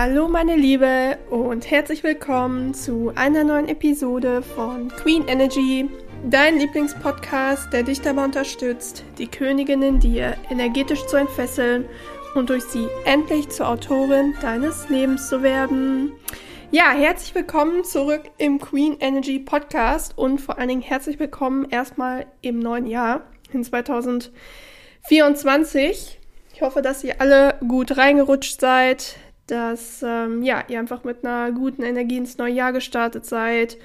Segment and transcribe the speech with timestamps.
[0.00, 5.90] Hallo meine Liebe und herzlich willkommen zu einer neuen Episode von Queen Energy,
[6.30, 11.84] dein Lieblingspodcast, der dich dabei unterstützt, die Königin in dir energetisch zu entfesseln
[12.36, 16.12] und durch sie endlich zur Autorin deines Lebens zu werden.
[16.70, 22.26] Ja, herzlich willkommen zurück im Queen Energy Podcast und vor allen Dingen herzlich willkommen erstmal
[22.40, 23.22] im neuen Jahr
[23.52, 26.20] in 2024.
[26.54, 29.16] Ich hoffe, dass ihr alle gut reingerutscht seid,
[29.50, 33.76] dass ähm, ja, ihr einfach mit einer guten Energie ins neue Jahr gestartet seid.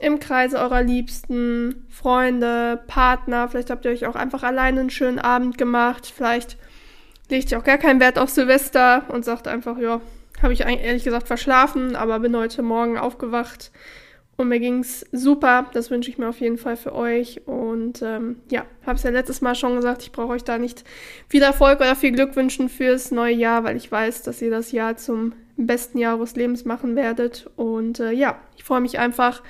[0.00, 3.48] Im Kreise eurer Liebsten, Freunde, Partner.
[3.48, 6.10] Vielleicht habt ihr euch auch einfach alleine einen schönen Abend gemacht.
[6.14, 6.56] Vielleicht
[7.28, 10.00] legt ihr auch gar keinen Wert auf Silvester und sagt einfach, ja,
[10.42, 13.70] habe ich ehrlich gesagt verschlafen, aber bin heute Morgen aufgewacht
[14.40, 15.70] und mir ging es super.
[15.74, 17.46] Das wünsche ich mir auf jeden Fall für euch.
[17.46, 20.84] Und ähm, ja, habe es ja letztes Mal schon gesagt, ich brauche euch da nicht
[21.28, 24.72] viel Erfolg oder viel Glück wünschen fürs neue Jahr, weil ich weiß, dass ihr das
[24.72, 27.50] Jahr zum besten Jahr eures Lebens machen werdet.
[27.56, 29.42] Und äh, ja, ich freue mich einfach,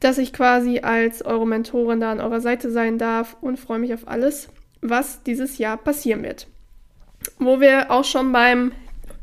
[0.00, 3.94] dass ich quasi als eure Mentorin da an eurer Seite sein darf und freue mich
[3.94, 4.48] auf alles,
[4.80, 6.48] was dieses Jahr passieren wird.
[7.38, 8.72] Wo wir auch schon beim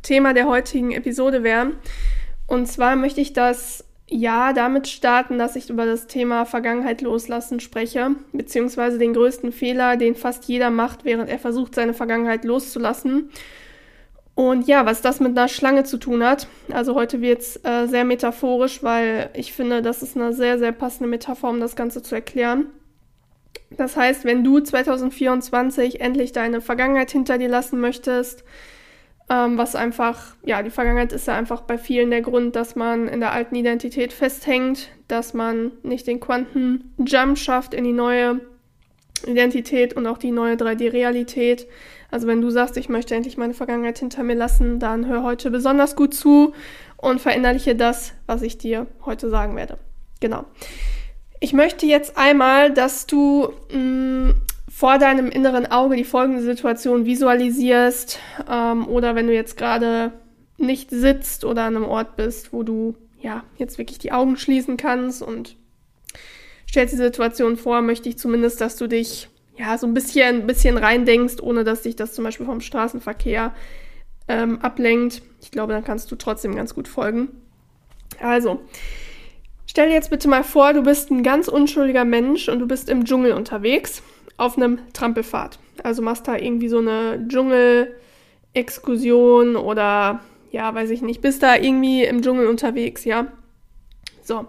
[0.02, 1.74] Thema der heutigen Episode wären.
[2.48, 7.60] Und zwar möchte ich das ja damit starten, dass ich über das Thema Vergangenheit loslassen
[7.60, 13.30] spreche, beziehungsweise den größten Fehler, den fast jeder macht, während er versucht, seine Vergangenheit loszulassen.
[14.36, 16.48] Und ja, was das mit einer Schlange zu tun hat.
[16.72, 20.72] Also heute wird es äh, sehr metaphorisch, weil ich finde, das ist eine sehr, sehr
[20.72, 22.66] passende Metapher, um das Ganze zu erklären.
[23.70, 28.44] Das heißt, wenn du 2024 endlich deine Vergangenheit hinter dir lassen möchtest,
[29.30, 33.08] ähm, was einfach, ja, die Vergangenheit ist ja einfach bei vielen der Grund, dass man
[33.08, 38.42] in der alten Identität festhängt, dass man nicht den Quantenjump schafft in die neue
[39.26, 41.68] Identität und auch die neue 3D-Realität.
[42.12, 45.50] Also wenn du sagst, ich möchte endlich meine Vergangenheit hinter mir lassen, dann hör heute
[45.50, 46.54] besonders gut zu
[46.98, 49.78] und verinnerliche das, was ich dir heute sagen werde.
[50.20, 50.46] Genau.
[51.40, 54.36] Ich möchte jetzt einmal, dass du mh, mm,
[54.74, 58.18] vor deinem inneren Auge die folgende Situation visualisierst
[58.50, 60.12] ähm, oder wenn du jetzt gerade
[60.58, 64.76] nicht sitzt oder an einem Ort bist, wo du ja jetzt wirklich die Augen schließen
[64.76, 65.58] kannst und
[66.68, 69.30] stellst die Situation vor, möchte ich zumindest, dass du dich
[69.60, 73.54] ja so ein bisschen, ein bisschen reindenkst, ohne dass dich das zum Beispiel vom Straßenverkehr
[74.28, 75.22] ähm, ablenkt.
[75.40, 77.30] Ich glaube, dann kannst du trotzdem ganz gut folgen.
[78.20, 78.60] Also,
[79.68, 82.90] stell dir jetzt bitte mal vor, du bist ein ganz unschuldiger Mensch und du bist
[82.90, 84.02] im Dschungel unterwegs
[84.38, 85.60] auf einem Trampelpfad.
[85.84, 90.22] Also machst da irgendwie so eine Dschungel-Exkursion oder
[90.52, 93.28] ja, weiß ich nicht, bist da irgendwie im Dschungel unterwegs, ja.
[94.22, 94.48] So.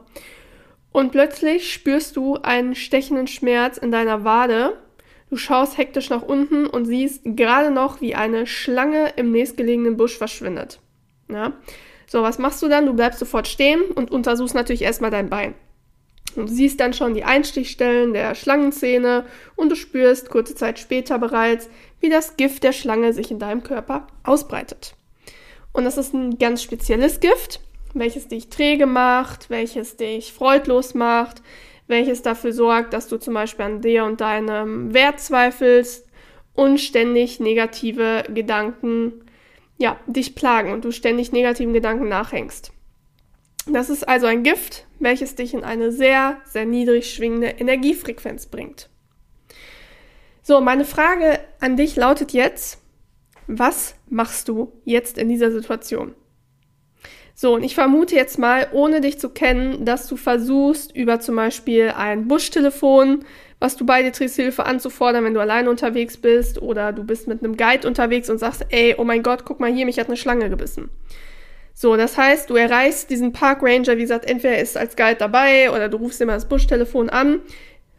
[0.93, 4.77] Und plötzlich spürst du einen stechenden Schmerz in deiner Wade.
[5.31, 10.17] Du schaust hektisch nach unten und siehst gerade noch, wie eine Schlange im nächstgelegenen Busch
[10.17, 10.79] verschwindet.
[11.29, 11.55] Ja.
[12.07, 12.87] So, was machst du dann?
[12.87, 15.55] Du bleibst sofort stehen und untersuchst natürlich erstmal dein Bein.
[16.35, 19.25] Du siehst dann schon die Einstichstellen der Schlangenzähne
[19.57, 21.69] und du spürst kurze Zeit später bereits,
[22.01, 24.95] wie das Gift der Schlange sich in deinem Körper ausbreitet.
[25.73, 27.61] Und das ist ein ganz spezielles Gift,
[27.95, 31.43] welches dich träge macht, welches dich freudlos macht,
[31.87, 36.07] welches dafür sorgt, dass du zum Beispiel an dir und deinem Wert zweifelst
[36.55, 39.25] und ständig negative Gedanken,
[39.79, 42.74] ja, dich plagen und du ständig negativen Gedanken nachhängst.
[43.67, 48.91] Das ist also ein Gift, welches dich in eine sehr, sehr niedrig schwingende Energiefrequenz bringt.
[50.43, 52.79] So, meine Frage an dich lautet jetzt,
[53.47, 56.15] was machst du jetzt in dieser Situation?
[57.35, 61.35] So, und ich vermute jetzt mal, ohne dich zu kennen, dass du versuchst, über zum
[61.35, 63.25] Beispiel ein Buschtelefon,
[63.59, 67.27] was du bei dir trägst, Hilfe anzufordern, wenn du alleine unterwegs bist, oder du bist
[67.27, 70.07] mit einem Guide unterwegs und sagst, ey, oh mein Gott, guck mal hier, mich hat
[70.07, 70.91] eine Schlange gebissen.
[71.75, 75.71] So, das heißt, du erreichst diesen Park Ranger, wie gesagt, entweder ist als Guide dabei
[75.73, 77.41] oder du rufst immer das Buschtelefon an,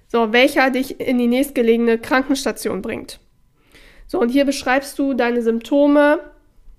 [0.07, 3.19] so, welcher dich in die nächstgelegene Krankenstation bringt.
[4.07, 6.19] So, und hier beschreibst du deine Symptome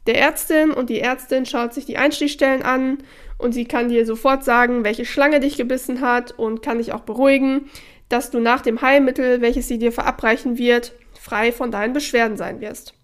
[0.06, 2.98] der Ärztin und die Ärztin schaut sich die Einstichstellen an
[3.36, 7.00] und sie kann dir sofort sagen, welche Schlange dich gebissen hat und kann dich auch
[7.00, 7.68] beruhigen,
[8.08, 12.60] dass du nach dem Heilmittel, welches sie dir verabreichen wird, frei von deinen Beschwerden sein
[12.60, 12.94] wirst.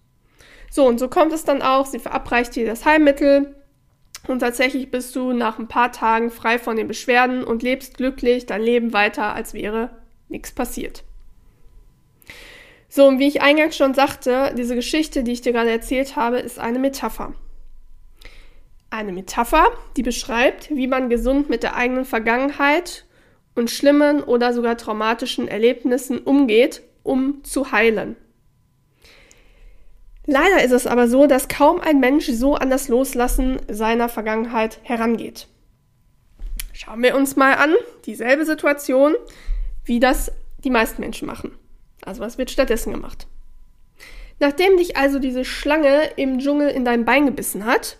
[0.71, 3.53] So, und so kommt es dann auch, sie verabreicht dir das Heilmittel,
[4.27, 8.45] und tatsächlich bist du nach ein paar Tagen frei von den Beschwerden und lebst glücklich
[8.45, 9.89] dein Leben weiter, als wäre
[10.29, 11.03] nichts passiert.
[12.87, 16.39] So, und wie ich eingangs schon sagte, diese Geschichte, die ich dir gerade erzählt habe,
[16.39, 17.33] ist eine Metapher.
[18.89, 23.05] Eine Metapher, die beschreibt, wie man gesund mit der eigenen Vergangenheit
[23.55, 28.15] und schlimmen oder sogar traumatischen Erlebnissen umgeht, um zu heilen.
[30.25, 34.79] Leider ist es aber so, dass kaum ein Mensch so an das Loslassen seiner Vergangenheit
[34.83, 35.47] herangeht.
[36.71, 37.73] Schauen wir uns mal an,
[38.05, 39.15] dieselbe Situation,
[39.83, 40.31] wie das
[40.63, 41.57] die meisten Menschen machen.
[42.05, 43.27] Also was wird stattdessen gemacht?
[44.39, 47.97] Nachdem dich also diese Schlange im Dschungel in dein Bein gebissen hat,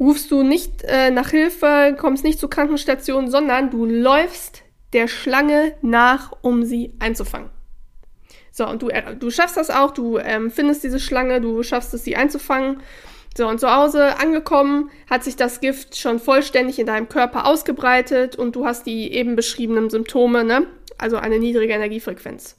[0.00, 4.62] rufst du nicht äh, nach Hilfe, kommst nicht zur Krankenstation, sondern du läufst
[4.92, 7.50] der Schlange nach, um sie einzufangen.
[8.52, 11.94] So, und du, äh, du schaffst das auch, du ähm, findest diese Schlange, du schaffst
[11.94, 12.80] es, sie einzufangen.
[13.34, 18.36] So, und zu Hause angekommen, hat sich das Gift schon vollständig in deinem Körper ausgebreitet
[18.36, 20.66] und du hast die eben beschriebenen Symptome, ne?
[20.98, 22.56] Also eine niedrige Energiefrequenz.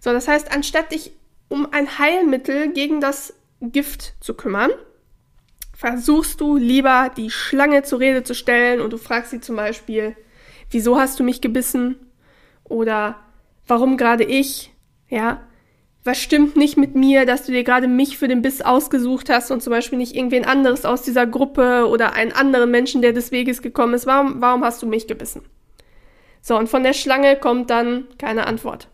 [0.00, 1.12] So, das heißt, anstatt dich
[1.48, 4.70] um ein Heilmittel gegen das Gift zu kümmern,
[5.72, 10.14] versuchst du lieber die Schlange zur Rede zu stellen und du fragst sie zum Beispiel,
[10.70, 11.96] wieso hast du mich gebissen?
[12.64, 13.18] Oder
[13.66, 14.71] warum gerade ich?
[15.12, 15.42] Ja,
[16.04, 19.50] was stimmt nicht mit mir, dass du dir gerade mich für den Biss ausgesucht hast
[19.50, 23.30] und zum Beispiel nicht irgendwen anderes aus dieser Gruppe oder einen anderen Menschen, der des
[23.30, 24.06] Weges gekommen ist?
[24.06, 25.42] Warum, warum hast du mich gebissen?
[26.40, 28.88] So, und von der Schlange kommt dann keine Antwort.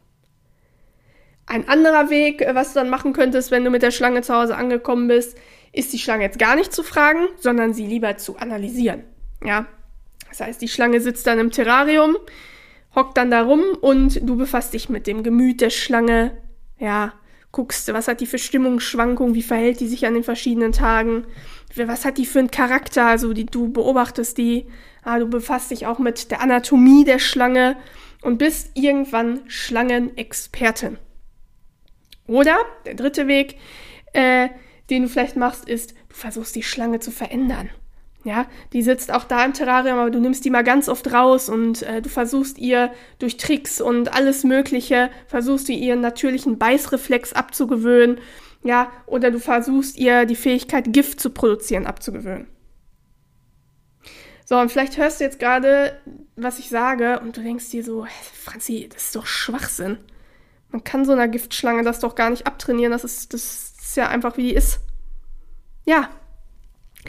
[1.46, 4.34] Ein anderer Weg, äh, was du dann machen könntest, wenn du mit der Schlange zu
[4.34, 5.38] Hause angekommen bist,
[5.72, 9.04] ist die Schlange jetzt gar nicht zu fragen, sondern sie lieber zu analysieren.
[9.44, 9.66] Ja.
[10.28, 12.16] Das heißt, die Schlange sitzt dann im Terrarium,
[12.94, 16.36] hockt dann da rum und du befasst dich mit dem Gemüt der Schlange.
[16.78, 17.12] Ja,
[17.52, 21.24] guckst, was hat die für Stimmungsschwankungen, wie verhält die sich an den verschiedenen Tagen,
[21.74, 24.66] was hat die für einen Charakter, also die, du beobachtest die,
[25.02, 27.76] ah, du befasst dich auch mit der Anatomie der Schlange
[28.22, 30.98] und bist irgendwann Schlangenexpertin.
[32.26, 33.56] Oder der dritte Weg,
[34.12, 34.48] äh,
[34.90, 37.70] den du vielleicht machst, ist, du versuchst die Schlange zu verändern.
[38.28, 38.44] Ja,
[38.74, 41.82] die sitzt auch da im Terrarium, aber du nimmst die mal ganz oft raus und
[41.82, 48.20] äh, du versuchst ihr durch Tricks und alles Mögliche, versuchst du ihren natürlichen Beißreflex abzugewöhnen,
[48.62, 52.48] ja, oder du versuchst ihr die Fähigkeit, Gift zu produzieren, abzugewöhnen.
[54.44, 55.98] So, und vielleicht hörst du jetzt gerade,
[56.36, 59.96] was ich sage, und du denkst dir so, Franzi, das ist doch Schwachsinn.
[60.68, 62.92] Man kann so einer Giftschlange das doch gar nicht abtrainieren.
[62.92, 64.80] Das ist, das ist ja einfach wie die ist.
[65.86, 66.10] Ja.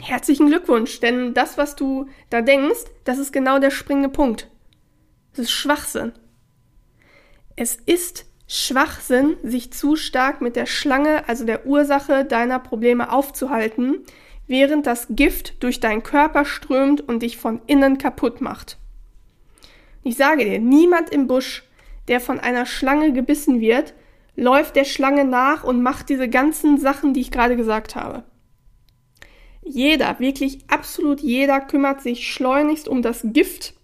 [0.02, 4.48] Herzlichen Glückwunsch, denn das, was du da denkst, das ist genau der springende Punkt.
[5.32, 6.12] Es ist Schwachsinn.
[7.56, 13.98] Es ist Schwachsinn, sich zu stark mit der Schlange, also der Ursache deiner Probleme aufzuhalten,
[14.46, 18.78] während das Gift durch deinen Körper strömt und dich von innen kaputt macht.
[20.02, 21.64] Ich sage dir, niemand im Busch
[22.08, 23.94] der von einer Schlange gebissen wird,
[24.34, 28.24] läuft der Schlange nach und macht diese ganzen Sachen, die ich gerade gesagt habe.
[29.72, 33.74] Jeder, wirklich absolut jeder kümmert sich schleunigst um das Gift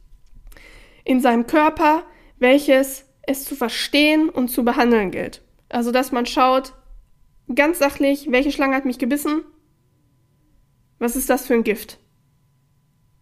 [1.05, 2.03] in seinem Körper,
[2.39, 5.43] welches es zu verstehen und zu behandeln gilt.
[5.69, 6.73] Also, dass man schaut,
[7.55, 9.43] ganz sachlich, welche Schlange hat mich gebissen?
[10.99, 11.99] Was ist das für ein Gift?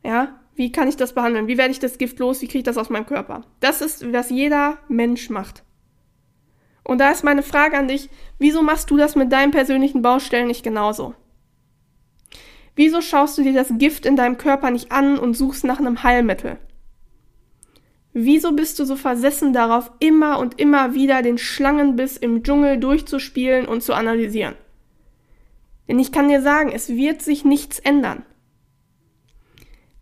[0.02, 1.48] Ja, wie kann ich das behandeln?
[1.48, 2.40] Wie werde ich das Gift los?
[2.40, 3.44] Wie kriege ich das aus meinem Körper?
[3.60, 5.64] Das ist, was jeder Mensch macht.
[6.84, 10.46] Und da ist meine Frage an dich, wieso machst du das mit deinen persönlichen Baustellen
[10.46, 11.14] nicht genauso?
[12.76, 16.02] Wieso schaust du dir das Gift in deinem Körper nicht an und suchst nach einem
[16.02, 16.58] Heilmittel?
[18.12, 23.66] Wieso bist du so versessen darauf, immer und immer wieder den Schlangenbiss im Dschungel durchzuspielen
[23.66, 24.54] und zu analysieren?
[25.88, 28.24] Denn ich kann dir sagen, es wird sich nichts ändern.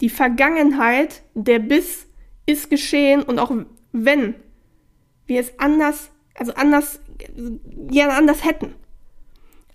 [0.01, 2.07] Die Vergangenheit, der Biss
[2.47, 3.53] ist geschehen und auch
[3.93, 4.35] wenn
[5.27, 7.01] wir es anders, also anders,
[7.89, 8.75] gerne anders hätten.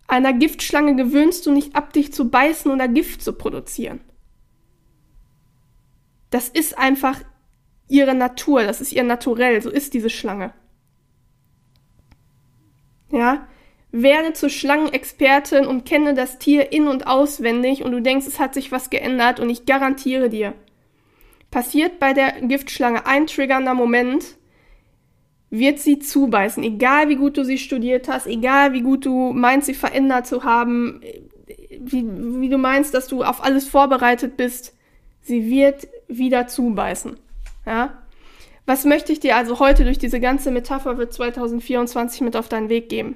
[0.07, 3.99] Einer Giftschlange gewöhnst du nicht ab, dich zu beißen oder Gift zu produzieren.
[6.29, 7.21] Das ist einfach
[7.89, 10.53] ihre Natur, das ist ihr Naturell, so ist diese Schlange.
[13.11, 13.47] Ja,
[13.91, 18.53] werde zur Schlangenexpertin und kenne das Tier in- und auswendig und du denkst, es hat
[18.53, 20.53] sich was geändert und ich garantiere dir,
[21.51, 24.37] passiert bei der Giftschlange ein triggernder Moment,
[25.49, 29.67] wird sie zubeißen, egal wie gut du sie studiert hast, egal wie gut du meinst,
[29.67, 31.01] sie verändert zu haben,
[31.79, 32.05] wie,
[32.41, 34.75] wie du meinst, dass du auf alles vorbereitet bist,
[35.21, 37.17] sie wird wieder zubeißen.
[37.65, 37.97] Ja?
[38.65, 42.67] Was möchte ich dir also heute durch diese ganze Metapher für 2024 mit auf deinen
[42.67, 43.15] Weg geben?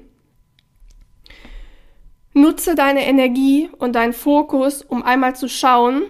[2.33, 6.03] Nutze deine Energie und deinen Fokus, um einmal zu schauen,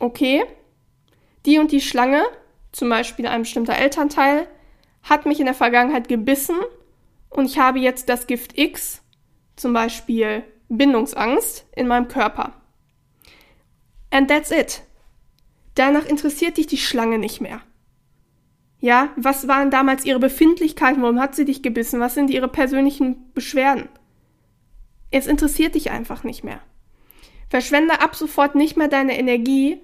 [0.00, 0.44] okay,
[1.46, 2.22] die und die Schlange,
[2.72, 4.48] zum Beispiel ein bestimmter Elternteil,
[5.04, 6.56] hat mich in der Vergangenheit gebissen
[7.30, 9.02] und ich habe jetzt das Gift X,
[9.56, 12.54] zum Beispiel Bindungsangst, in meinem Körper.
[14.10, 14.82] And that's it.
[15.74, 17.60] Danach interessiert dich die Schlange nicht mehr.
[18.80, 21.02] Ja, was waren damals ihre Befindlichkeiten?
[21.02, 22.00] Warum hat sie dich gebissen?
[22.00, 23.88] Was sind ihre persönlichen Beschwerden?
[25.10, 26.60] Es interessiert dich einfach nicht mehr.
[27.48, 29.80] Verschwende ab sofort nicht mehr deine Energie,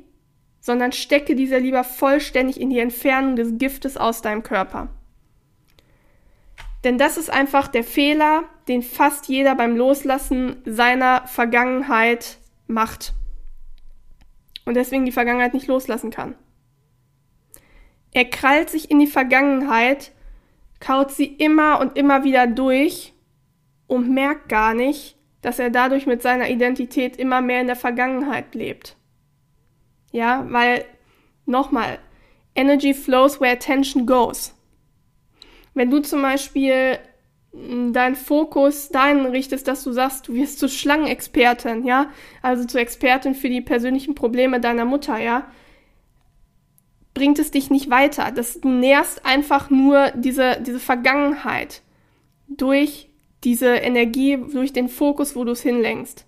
[0.60, 4.88] sondern stecke diese lieber vollständig in die Entfernung des Giftes aus deinem Körper.
[6.84, 13.12] Denn das ist einfach der Fehler, den fast jeder beim Loslassen seiner Vergangenheit macht.
[14.64, 16.34] Und deswegen die Vergangenheit nicht loslassen kann.
[18.12, 20.12] Er krallt sich in die Vergangenheit,
[20.80, 23.12] kaut sie immer und immer wieder durch
[23.86, 28.54] und merkt gar nicht, dass er dadurch mit seiner Identität immer mehr in der Vergangenheit
[28.54, 28.96] lebt.
[30.12, 30.84] Ja, weil,
[31.46, 31.98] nochmal,
[32.54, 34.54] Energy flows where attention goes.
[35.74, 36.98] Wenn du zum Beispiel
[37.52, 42.10] hm, deinen Fokus dahin richtest, dass du sagst, du wirst zur Schlangenexpertin, ja,
[42.42, 45.46] also zur Expertin für die persönlichen Probleme deiner Mutter, ja,
[47.14, 48.30] bringt es dich nicht weiter.
[48.32, 51.82] Das, du nährst einfach nur diese, diese Vergangenheit
[52.48, 53.08] durch
[53.44, 56.26] diese Energie, durch den Fokus, wo du es hinlenkst.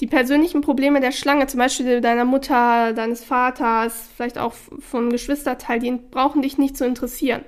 [0.00, 5.80] Die persönlichen Probleme der Schlange, zum Beispiel deiner Mutter, deines Vaters, vielleicht auch von Geschwisterteil,
[5.80, 7.44] die brauchen dich nicht zu interessieren.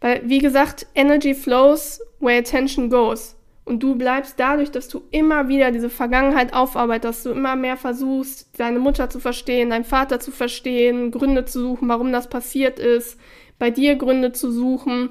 [0.00, 3.36] Weil, wie gesagt, Energy flows where attention goes.
[3.64, 7.76] Und du bleibst dadurch, dass du immer wieder diese Vergangenheit aufarbeitest, dass du immer mehr
[7.76, 12.78] versuchst, deine Mutter zu verstehen, deinen Vater zu verstehen, Gründe zu suchen, warum das passiert
[12.78, 13.18] ist,
[13.58, 15.10] bei dir Gründe zu suchen.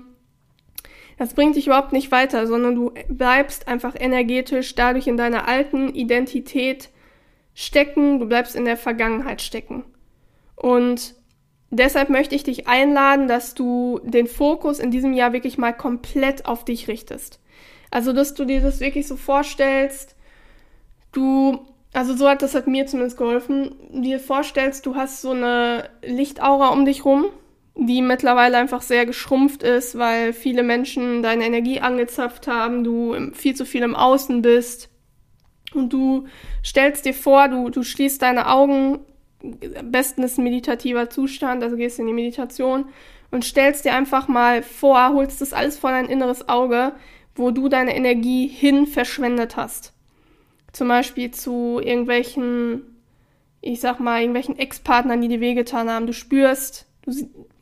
[1.19, 5.89] Das bringt dich überhaupt nicht weiter, sondern du bleibst einfach energetisch dadurch in deiner alten
[5.93, 6.89] Identität
[7.53, 9.83] stecken, du bleibst in der Vergangenheit stecken.
[10.55, 11.13] Und
[11.69, 16.45] Deshalb möchte ich dich einladen, dass du den Fokus in diesem Jahr wirklich mal komplett
[16.45, 17.39] auf dich richtest.
[17.91, 20.15] Also, dass du dir das wirklich so vorstellst,
[21.11, 21.59] du,
[21.93, 26.69] also so hat das hat mir zumindest geholfen, dir vorstellst, du hast so eine Lichtaura
[26.69, 27.25] um dich rum,
[27.75, 33.55] die mittlerweile einfach sehr geschrumpft ist, weil viele Menschen deine Energie angezapft haben, du viel
[33.55, 34.89] zu viel im Außen bist.
[35.73, 36.27] Und du
[36.63, 38.99] stellst dir vor, du, du schließt deine Augen,
[39.43, 42.85] am besten ist ein meditativer Zustand, also gehst in die Meditation
[43.31, 46.93] und stellst dir einfach mal vor, holst das alles vor dein inneres Auge,
[47.35, 49.93] wo du deine Energie hin verschwendet hast.
[50.73, 52.81] Zum Beispiel zu irgendwelchen,
[53.61, 56.07] ich sag mal, irgendwelchen Ex-Partnern, die dir wehgetan haben.
[56.07, 57.11] Du spürst, du,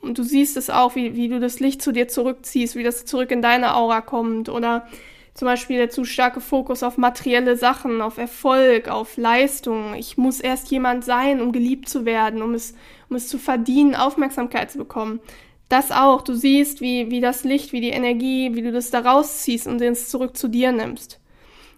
[0.01, 3.05] und du siehst es auch, wie, wie du das Licht zu dir zurückziehst, wie das
[3.05, 4.88] zurück in deine Aura kommt oder
[5.36, 9.94] zum Beispiel der zu starke Fokus auf materielle Sachen, auf Erfolg, auf Leistung.
[9.94, 12.74] Ich muss erst jemand sein, um geliebt zu werden, um es,
[13.10, 15.20] um es zu verdienen, Aufmerksamkeit zu bekommen.
[15.68, 16.22] Das auch.
[16.22, 19.82] Du siehst, wie, wie das Licht, wie die Energie, wie du das da rausziehst und
[19.82, 21.20] es zurück zu dir nimmst.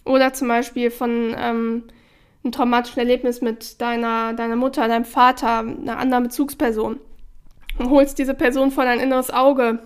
[0.05, 1.83] Oder zum Beispiel von ähm,
[2.43, 6.99] einem traumatischen Erlebnis mit deiner, deiner Mutter, deinem Vater, einer anderen Bezugsperson.
[7.79, 9.79] Und holst diese Person vor dein inneres Auge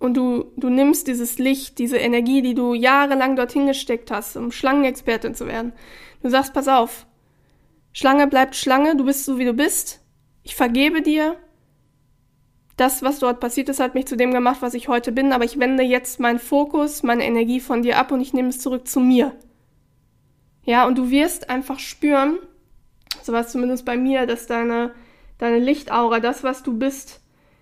[0.00, 4.50] und du, du nimmst dieses Licht, diese Energie, die du jahrelang dorthin gesteckt hast, um
[4.50, 5.72] Schlangenexpertin zu werden.
[6.22, 7.06] Du sagst, pass auf,
[7.92, 10.00] Schlange bleibt Schlange, du bist so wie du bist,
[10.42, 11.36] ich vergebe dir.
[12.76, 15.44] Das, was dort passiert ist, hat mich zu dem gemacht, was ich heute bin, aber
[15.44, 18.88] ich wende jetzt meinen Fokus, meine Energie von dir ab und ich nehme es zurück
[18.88, 19.36] zu mir.
[20.64, 22.38] Ja, und du wirst einfach spüren,
[23.22, 24.94] so war es zumindest bei mir, dass deine,
[25.36, 27.19] deine Lichtaura, das, was du bist,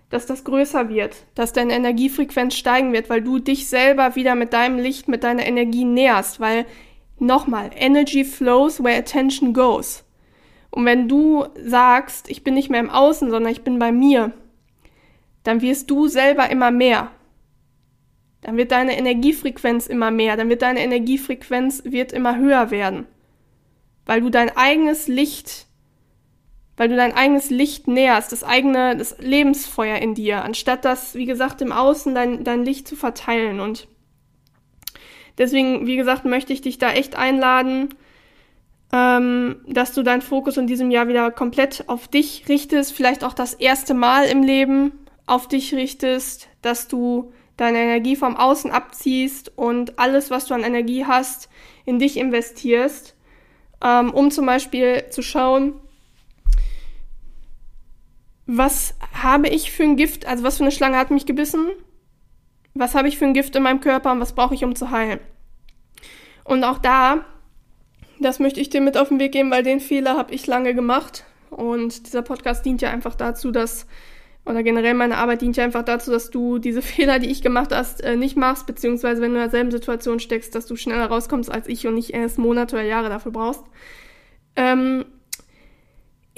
[0.09, 4.53] dass das größer wird, dass deine Energiefrequenz steigen wird, weil du dich selber wieder mit
[4.53, 6.65] deinem Licht, mit deiner Energie näherst, weil
[7.19, 10.03] nochmal, Energy flows where attention goes.
[10.71, 14.31] Und wenn du sagst, ich bin nicht mehr im Außen, sondern ich bin bei mir,
[15.43, 17.11] dann wirst du selber immer mehr.
[18.41, 23.05] Dann wird deine Energiefrequenz immer mehr, dann wird deine Energiefrequenz wird immer höher werden,
[24.05, 25.67] weil du dein eigenes Licht
[26.79, 31.25] weil du dein eigenes Licht näherst, das eigene, das Lebensfeuer in dir, anstatt das, wie
[31.25, 33.59] gesagt, im Außen dein, dein Licht zu verteilen.
[33.59, 33.89] Und
[35.37, 37.89] deswegen, wie gesagt, möchte ich dich da echt einladen,
[38.93, 43.33] ähm, dass du deinen Fokus in diesem Jahr wieder komplett auf dich richtest, vielleicht auch
[43.33, 44.93] das erste Mal im Leben
[45.25, 50.63] auf dich richtest, dass du deine Energie vom Außen abziehst und alles, was du an
[50.63, 51.49] Energie hast,
[51.83, 53.17] in dich investierst,
[53.83, 55.73] ähm, um zum Beispiel zu schauen,
[58.51, 61.67] was habe ich für ein Gift, also was für eine Schlange hat mich gebissen?
[62.73, 64.89] Was habe ich für ein Gift in meinem Körper und was brauche ich, um zu
[64.89, 65.19] heilen?
[66.45, 67.25] Und auch da,
[68.19, 70.73] das möchte ich dir mit auf den Weg geben, weil den Fehler habe ich lange
[70.73, 71.25] gemacht.
[71.51, 73.85] Und dieser Podcast dient ja einfach dazu, dass,
[74.45, 77.71] oder generell meine Arbeit dient ja einfach dazu, dass du diese Fehler, die ich gemacht
[77.71, 81.51] hast, äh, nicht machst, beziehungsweise wenn du in derselben Situation steckst, dass du schneller rauskommst
[81.51, 83.63] als ich und nicht erst Monate oder Jahre dafür brauchst.
[84.55, 85.05] Ähm,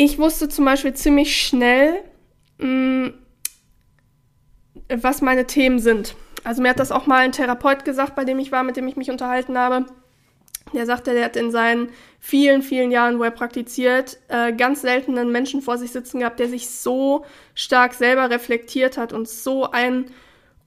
[0.04, 2.02] ich wusste zum Beispiel ziemlich schnell,
[2.58, 3.14] mh, mm,
[4.96, 6.16] was meine Themen sind.
[6.44, 8.88] Also mir hat das auch mal ein Therapeut gesagt, bei dem ich war, mit dem
[8.88, 9.86] ich mich unterhalten habe.
[10.74, 11.90] Der sagte, der hat in seinen
[12.20, 16.40] vielen, vielen Jahren, wo er praktiziert, äh, ganz selten einen Menschen vor sich sitzen gehabt,
[16.40, 20.06] der sich so stark selber reflektiert hat und so ein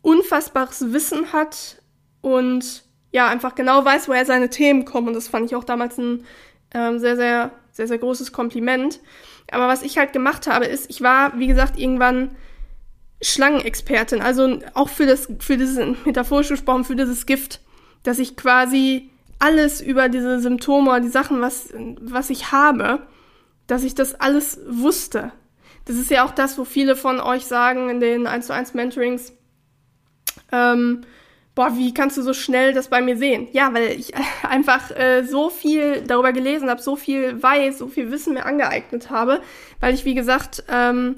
[0.03, 1.83] unfassbares Wissen hat
[2.21, 5.09] und ja, einfach genau weiß, woher seine Themen kommen.
[5.09, 6.25] Und das fand ich auch damals ein
[6.73, 9.01] ähm, sehr, sehr, sehr, sehr großes Kompliment.
[9.51, 12.31] Aber was ich halt gemacht habe, ist, ich war, wie gesagt, irgendwann
[13.21, 14.23] Schlangenexpertin.
[14.23, 15.77] Also auch für das, für dieses,
[16.07, 17.61] metaphorisch gesprochen, für dieses Gift,
[18.05, 23.01] dass ich quasi alles über diese Symptome, die Sachen, was, was ich habe,
[23.67, 25.33] dass ich das alles wusste.
[25.87, 28.75] Das ist ja auch das, wo viele von euch sagen in den 1 zu 1
[28.75, 29.33] Mentorings,
[30.53, 31.03] ähm,
[31.55, 33.49] boah, wie kannst du so schnell das bei mir sehen?
[33.53, 34.13] Ja, weil ich
[34.49, 39.11] einfach äh, so viel darüber gelesen habe, so viel weiß, so viel Wissen mir angeeignet
[39.11, 39.41] habe,
[39.81, 41.17] weil ich, wie gesagt, ähm,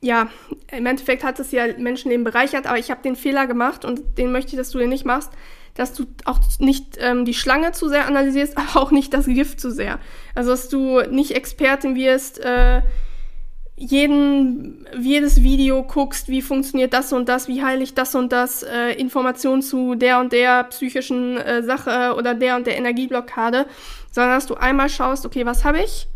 [0.00, 0.28] ja,
[0.70, 4.30] im Endeffekt hat es ja Menschenleben bereichert, aber ich habe den Fehler gemacht und den
[4.30, 5.32] möchte ich, dass du den nicht machst,
[5.74, 9.60] dass du auch nicht ähm, die Schlange zu sehr analysierst, aber auch nicht das Gift
[9.60, 9.98] zu sehr.
[10.36, 12.82] Also dass du nicht Expertin wirst, äh,
[13.78, 18.62] jeden, jedes Video guckst, wie funktioniert das und das, wie heile ich das und das,
[18.62, 23.66] äh, Informationen zu der und der psychischen äh, Sache oder der und der Energieblockade,
[24.10, 26.08] sondern dass du einmal schaust, okay, was habe ich?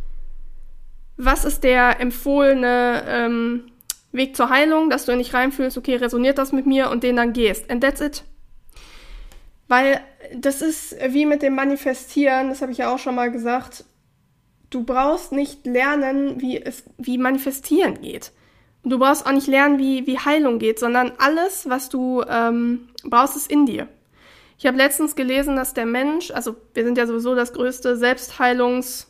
[1.16, 3.64] Was ist der empfohlene ähm,
[4.12, 7.33] Weg zur Heilung, dass du nicht reinfühlst, okay, resoniert das mit mir und den dann
[7.33, 7.71] gehst.
[7.71, 8.25] And that's it.
[9.69, 10.00] Weil
[10.35, 13.85] das ist wie mit dem Manifestieren, das habe ich ja auch schon mal gesagt,
[14.73, 18.33] du brauchst nicht lernen, wie es, wie manifestieren geht.
[18.85, 23.37] Du brauchst auch nicht lernen, wie, wie Heilung geht, sondern alles, was du ähm, brauchst,
[23.37, 23.87] ist in dir.
[24.59, 29.09] Ich habe letztens gelesen, dass der Mensch, also wir sind ja sowieso das größte Selbstheilungs,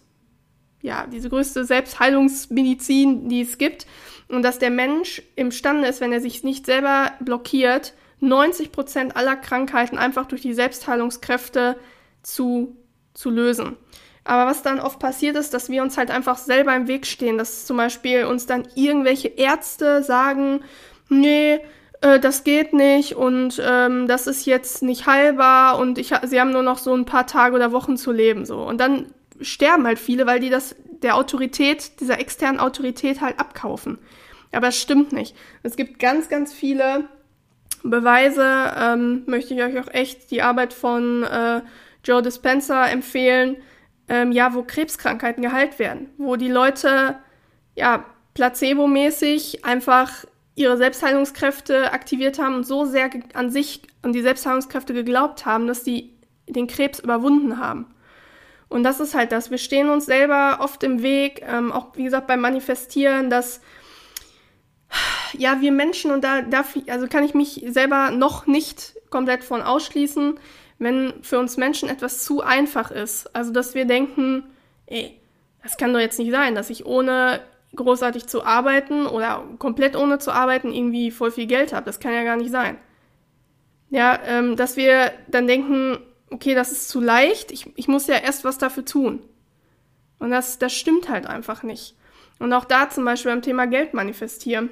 [0.82, 3.86] ja, diese größte Selbstheilungsmedizin, die es gibt,
[4.28, 9.36] und dass der Mensch imstande ist, wenn er sich nicht selber blockiert, 90 Prozent aller
[9.36, 11.76] Krankheiten einfach durch die Selbstheilungskräfte
[12.22, 12.76] zu,
[13.14, 13.76] zu lösen.
[14.24, 17.38] Aber was dann oft passiert ist, dass wir uns halt einfach selber im Weg stehen,
[17.38, 20.60] dass zum Beispiel uns dann irgendwelche Ärzte sagen,
[21.08, 21.58] nee,
[22.02, 26.52] äh, das geht nicht und ähm, das ist jetzt nicht heilbar und ich, sie haben
[26.52, 28.62] nur noch so ein paar Tage oder Wochen zu leben so.
[28.62, 29.06] Und dann
[29.40, 33.98] sterben halt viele, weil die das der Autorität, dieser externen Autorität halt abkaufen.
[34.52, 35.34] Aber es stimmt nicht.
[35.64, 37.06] Es gibt ganz, ganz viele
[37.82, 38.72] Beweise.
[38.78, 41.62] Ähm, möchte ich euch auch echt die Arbeit von äh,
[42.04, 43.56] Joe Dispenza empfehlen
[44.08, 47.16] ähm, ja, wo Krebskrankheiten geheilt werden, wo die Leute
[47.74, 54.92] ja placebo-mäßig einfach ihre Selbstheilungskräfte aktiviert haben und so sehr an sich und die Selbstheilungskräfte
[54.92, 56.12] geglaubt haben, dass die
[56.46, 57.86] den Krebs überwunden haben.
[58.68, 59.50] Und das ist halt das.
[59.50, 63.60] Wir stehen uns selber oft im Weg, ähm, auch wie gesagt beim Manifestieren, dass
[65.36, 69.44] ja, wir Menschen, und da darf ich, also kann ich mich selber noch nicht komplett
[69.44, 70.38] von ausschließen,
[70.82, 73.34] wenn für uns Menschen etwas zu einfach ist.
[73.34, 74.44] Also, dass wir denken,
[74.86, 75.18] ey,
[75.62, 77.40] das kann doch jetzt nicht sein, dass ich ohne
[77.74, 81.86] großartig zu arbeiten oder komplett ohne zu arbeiten irgendwie voll viel Geld habe.
[81.86, 82.76] Das kann ja gar nicht sein.
[83.90, 85.98] Ja, ähm, dass wir dann denken,
[86.30, 89.22] okay, das ist zu leicht, ich, ich muss ja erst was dafür tun.
[90.18, 91.94] Und das, das stimmt halt einfach nicht.
[92.38, 94.70] Und auch da zum Beispiel beim Thema Geld manifestieren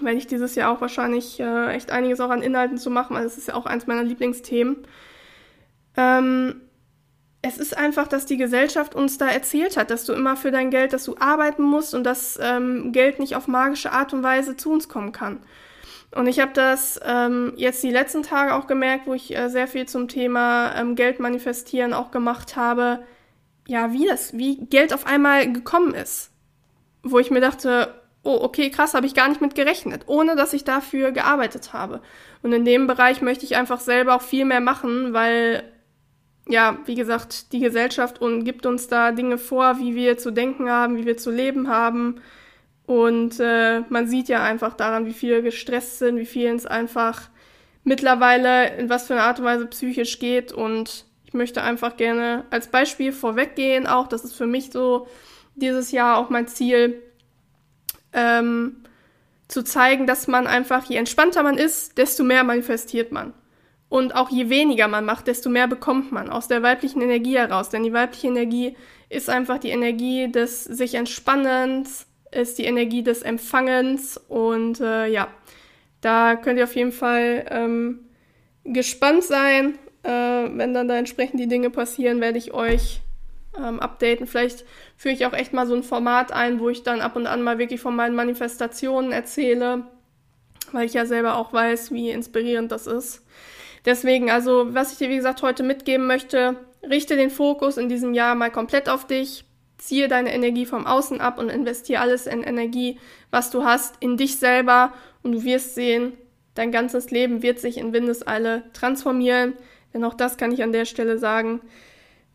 [0.00, 3.24] werde ich dieses Jahr auch wahrscheinlich äh, echt einiges auch an Inhalten zu machen, weil
[3.24, 4.86] es ist ja auch eins meiner Lieblingsthemen.
[5.96, 6.60] Ähm,
[7.42, 10.70] es ist einfach, dass die Gesellschaft uns da erzählt hat, dass du immer für dein
[10.70, 14.56] Geld, dass du arbeiten musst und dass ähm, Geld nicht auf magische Art und Weise
[14.56, 15.40] zu uns kommen kann.
[16.14, 19.66] Und ich habe das ähm, jetzt die letzten Tage auch gemerkt, wo ich äh, sehr
[19.66, 23.02] viel zum Thema ähm, Geld manifestieren auch gemacht habe.
[23.66, 26.30] Ja, wie das, wie Geld auf einmal gekommen ist.
[27.02, 30.52] Wo ich mir dachte, oh, okay, krass, habe ich gar nicht mit gerechnet, ohne dass
[30.52, 32.00] ich dafür gearbeitet habe.
[32.42, 35.64] Und in dem Bereich möchte ich einfach selber auch viel mehr machen, weil,
[36.48, 40.70] ja, wie gesagt, die Gesellschaft und gibt uns da Dinge vor, wie wir zu denken
[40.70, 42.20] haben, wie wir zu leben haben.
[42.86, 47.28] Und äh, man sieht ja einfach daran, wie viele gestresst sind, wie vielen es einfach
[47.84, 50.52] mittlerweile in was für eine Art und Weise psychisch geht.
[50.52, 55.08] Und ich möchte einfach gerne als Beispiel vorweggehen, auch das ist für mich so
[55.54, 57.02] dieses Jahr auch mein Ziel,
[58.12, 58.84] ähm,
[59.48, 63.34] zu zeigen, dass man einfach, je entspannter man ist, desto mehr manifestiert man.
[63.88, 67.68] Und auch je weniger man macht, desto mehr bekommt man aus der weiblichen Energie heraus.
[67.68, 68.74] Denn die weibliche Energie
[69.10, 74.16] ist einfach die Energie des sich Entspannens, ist die Energie des Empfangens.
[74.16, 75.28] Und äh, ja,
[76.00, 78.00] da könnt ihr auf jeden Fall ähm,
[78.64, 79.74] gespannt sein.
[80.02, 83.02] Äh, wenn dann da entsprechend die Dinge passieren, werde ich euch
[83.56, 84.26] ähm, updaten.
[84.26, 84.64] Vielleicht
[84.96, 87.42] führe ich auch echt mal so ein Format ein, wo ich dann ab und an
[87.42, 89.84] mal wirklich von meinen Manifestationen erzähle,
[90.72, 93.22] weil ich ja selber auch weiß, wie inspirierend das ist.
[93.84, 96.56] Deswegen, also, was ich dir, wie gesagt, heute mitgeben möchte,
[96.88, 99.44] richte den Fokus in diesem Jahr mal komplett auf dich,
[99.78, 104.16] ziehe deine Energie vom Außen ab und investiere alles in Energie, was du hast, in
[104.16, 106.12] dich selber und du wirst sehen,
[106.54, 109.54] dein ganzes Leben wird sich in Windeseile transformieren.
[109.92, 111.60] Denn auch das kann ich an der Stelle sagen.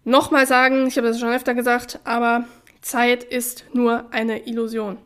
[0.07, 2.45] Nochmal sagen, ich habe das schon öfter gesagt, aber
[2.79, 4.99] Zeit ist nur eine Illusion.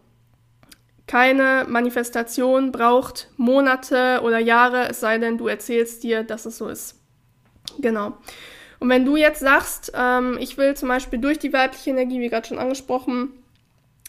[1.07, 6.67] Keine Manifestation braucht Monate oder Jahre, es sei denn, du erzählst dir, dass es so
[6.67, 6.99] ist.
[7.79, 8.15] Genau.
[8.79, 12.29] Und wenn du jetzt sagst, ähm, ich will zum Beispiel durch die weibliche Energie, wie
[12.29, 13.29] gerade schon angesprochen,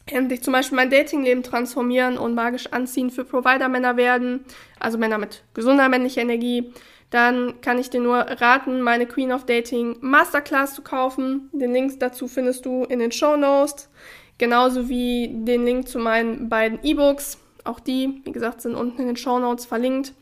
[0.05, 4.45] endlich zum Beispiel mein Datingleben transformieren und magisch anziehen für Provider-Männer werden,
[4.79, 6.71] also Männer mit gesunder männlicher Energie,
[7.13, 11.51] dann kann ich dir nur raten, meine Queen of Dating Masterclass zu kaufen.
[11.53, 13.91] Den Link dazu findest du in den Show Notes,
[14.39, 17.39] genauso wie den Link zu meinen beiden E-Books.
[17.65, 20.15] Auch die, wie gesagt, sind unten in den Show Notes verlinkt.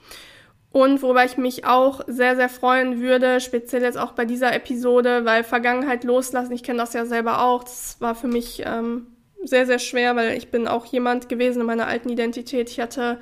[0.72, 5.24] Und worüber ich mich auch sehr, sehr freuen würde, speziell jetzt auch bei dieser Episode,
[5.24, 9.06] weil Vergangenheit loslassen, ich kenne das ja selber auch, das war für mich ähm,
[9.44, 12.68] sehr, sehr schwer, weil ich bin auch jemand gewesen in meiner alten Identität.
[12.68, 13.18] Ich hatte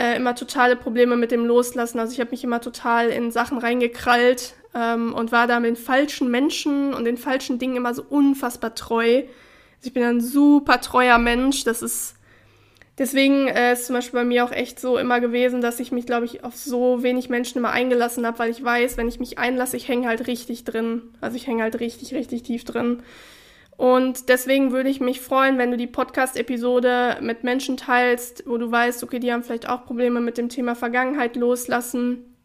[0.00, 1.98] äh, immer totale Probleme mit dem Loslassen.
[1.98, 5.76] Also ich habe mich immer total in Sachen reingekrallt ähm, und war da mit den
[5.76, 9.16] falschen Menschen und den falschen Dingen immer so unfassbar treu.
[9.16, 9.28] Also
[9.82, 11.64] ich bin ein super treuer Mensch.
[11.64, 12.16] Das ist
[13.00, 16.04] Deswegen äh, ist zum Beispiel bei mir auch echt so immer gewesen, dass ich mich,
[16.04, 19.38] glaube ich, auf so wenig Menschen immer eingelassen habe, weil ich weiß, wenn ich mich
[19.38, 21.00] einlasse, ich hänge halt richtig drin.
[21.22, 23.02] Also ich hänge halt richtig, richtig tief drin.
[23.80, 28.70] Und deswegen würde ich mich freuen, wenn du die Podcast-Episode mit Menschen teilst, wo du
[28.70, 32.36] weißt, okay, die haben vielleicht auch Probleme mit dem Thema Vergangenheit loslassen,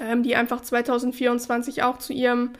[0.00, 2.54] ähm, die einfach 2024 auch zu ihrem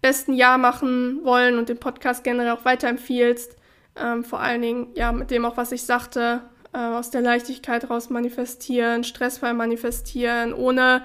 [0.00, 3.54] besten Jahr machen wollen und den Podcast generell auch weiterempfiehlst.
[4.02, 6.40] Ähm, vor allen Dingen, ja, mit dem auch, was ich sagte,
[6.72, 11.02] äh, aus der Leichtigkeit raus manifestieren, stressfrei manifestieren, ohne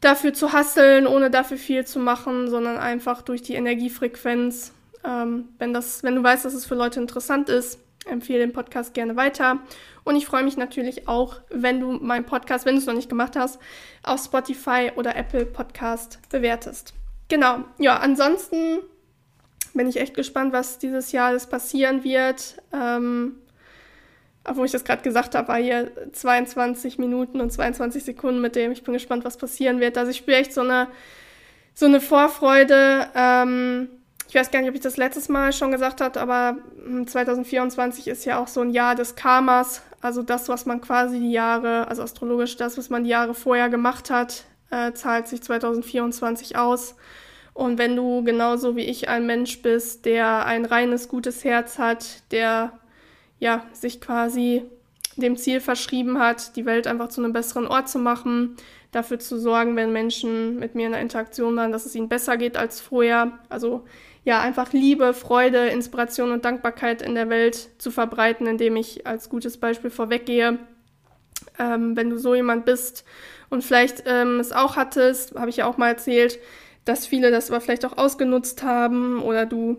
[0.00, 4.72] dafür zu hasseln, ohne dafür viel zu machen, sondern einfach durch die Energiefrequenz.
[5.04, 8.94] Ähm, wenn, das, wenn du weißt, dass es für Leute interessant ist, empfehle den Podcast
[8.94, 9.58] gerne weiter.
[10.04, 13.08] Und ich freue mich natürlich auch, wenn du meinen Podcast, wenn du es noch nicht
[13.08, 13.58] gemacht hast,
[14.02, 16.94] auf Spotify oder Apple Podcast bewertest.
[17.28, 17.64] Genau.
[17.78, 18.80] Ja, ansonsten
[19.74, 22.56] bin ich echt gespannt, was dieses Jahr alles passieren wird.
[22.72, 23.36] Ähm,
[24.44, 28.72] obwohl ich das gerade gesagt habe, war hier 22 Minuten und 22 Sekunden mit dem.
[28.72, 29.98] Ich bin gespannt, was passieren wird.
[29.98, 30.88] Also ich spüre echt so eine,
[31.74, 33.08] so eine Vorfreude.
[33.14, 33.88] Ähm,
[34.30, 36.56] ich weiß gar nicht, ob ich das letztes Mal schon gesagt habe, aber
[37.04, 39.82] 2024 ist ja auch so ein Jahr des Karmas.
[40.00, 43.68] Also das, was man quasi die Jahre, also astrologisch das, was man die Jahre vorher
[43.68, 46.94] gemacht hat, äh, zahlt sich 2024 aus.
[47.54, 52.22] Und wenn du genauso wie ich ein Mensch bist, der ein reines, gutes Herz hat,
[52.30, 52.78] der
[53.40, 54.62] ja, sich quasi
[55.16, 58.56] dem Ziel verschrieben hat, die Welt einfach zu einem besseren Ort zu machen,
[58.92, 62.36] dafür zu sorgen, wenn Menschen mit mir in der Interaktion waren, dass es ihnen besser
[62.36, 63.32] geht als vorher.
[63.48, 63.84] Also
[64.24, 69.28] ja, einfach Liebe, Freude, Inspiration und Dankbarkeit in der Welt zu verbreiten, indem ich als
[69.28, 70.58] gutes Beispiel vorweggehe.
[71.58, 73.04] Ähm, wenn du so jemand bist
[73.48, 76.38] und vielleicht ähm, es auch hattest, habe ich ja auch mal erzählt,
[76.84, 79.78] dass viele das aber vielleicht auch ausgenutzt haben oder du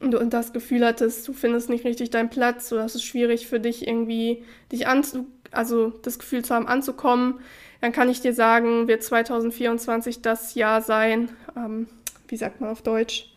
[0.00, 3.58] du das Gefühl hattest, du findest nicht richtig deinen Platz oder es ist schwierig für
[3.58, 7.40] dich irgendwie, dich anzu, also das Gefühl zu haben, anzukommen,
[7.80, 11.88] dann kann ich dir sagen, wird 2024 das Jahr sein, ähm,
[12.28, 13.32] wie sagt man auf Deutsch,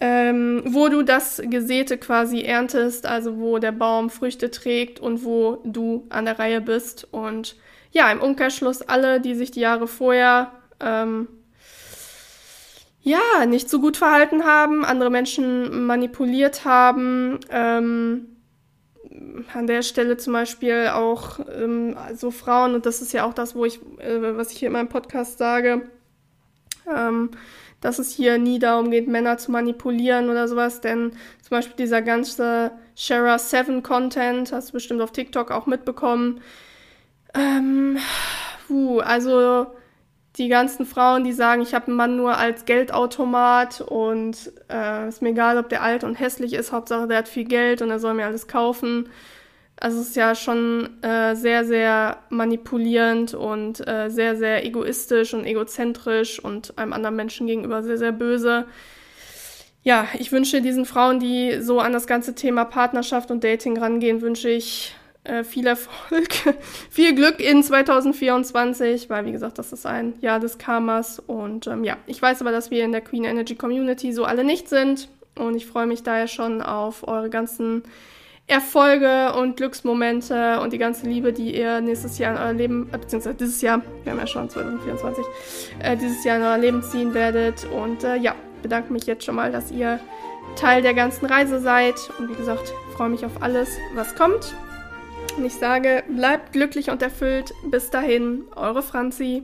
[0.00, 5.60] ähm, wo du das Gesäte quasi erntest, also wo der Baum Früchte trägt und wo
[5.64, 7.08] du an der Reihe bist.
[7.10, 7.56] Und
[7.90, 11.28] ja, im Umkehrschluss alle, die sich die Jahre vorher ähm,
[13.00, 17.40] ja, nicht so gut verhalten haben, andere Menschen manipuliert haben.
[17.50, 18.26] Ähm,
[19.52, 23.54] an der Stelle zum Beispiel auch ähm, so Frauen, und das ist ja auch das,
[23.54, 25.88] wo ich, äh, was ich hier in meinem Podcast sage,
[26.94, 27.30] ähm,
[27.80, 31.12] dass es hier nie darum geht, Männer zu manipulieren oder sowas, denn
[31.42, 36.40] zum Beispiel dieser ganze Shara 7 Content, hast du bestimmt auf TikTok auch mitbekommen.
[37.34, 37.98] Ähm,
[38.66, 39.66] puh, also
[40.36, 45.20] die ganzen Frauen, die sagen, ich habe einen Mann nur als Geldautomat und äh, ist
[45.20, 47.98] mir egal, ob der alt und hässlich ist, Hauptsache der hat viel Geld und er
[47.98, 49.08] soll mir alles kaufen.
[49.80, 55.44] Also es ist ja schon äh, sehr, sehr manipulierend und äh, sehr, sehr egoistisch und
[55.44, 58.66] egozentrisch und einem anderen Menschen gegenüber sehr, sehr böse.
[59.84, 64.20] Ja, ich wünsche diesen Frauen, die so an das ganze Thema Partnerschaft und Dating rangehen,
[64.20, 66.28] wünsche ich äh, viel Erfolg,
[66.90, 71.20] viel Glück in 2024, weil wie gesagt, das ist ein Jahr des Karmas.
[71.20, 74.42] Und ähm, ja, ich weiß aber, dass wir in der Queen Energy Community so alle
[74.42, 75.08] nicht sind.
[75.36, 77.84] Und ich freue mich daher schon auf eure ganzen
[78.48, 82.98] Erfolge und Glücksmomente und die ganze Liebe, die ihr nächstes Jahr in euer Leben, äh,
[82.98, 85.24] beziehungsweise dieses Jahr, wir haben ja schon 2024,
[85.80, 87.66] äh, dieses Jahr in euer Leben ziehen werdet.
[87.66, 90.00] Und äh, ja, bedanke mich jetzt schon mal, dass ihr
[90.56, 91.96] Teil der ganzen Reise seid.
[92.18, 94.54] Und wie gesagt, freue mich auf alles, was kommt.
[95.36, 97.52] Und ich sage, bleibt glücklich und erfüllt.
[97.70, 99.36] Bis dahin, eure Franzi.